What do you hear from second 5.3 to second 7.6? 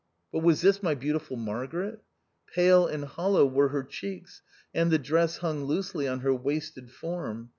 hung loosely on her wasted form.